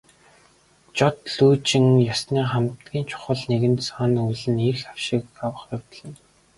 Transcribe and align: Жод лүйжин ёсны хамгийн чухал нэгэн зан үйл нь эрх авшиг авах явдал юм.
Жод 0.97 1.17
лүйжин 1.35 1.85
ёсны 2.13 2.41
хамгийн 2.51 3.05
чухал 3.11 3.41
нэгэн 3.49 3.75
зан 3.87 4.11
үйл 4.25 4.45
нь 4.51 4.65
эрх 4.69 4.83
авшиг 4.91 5.23
авах 5.45 5.63
явдал 5.75 6.01
юм. 6.07 6.13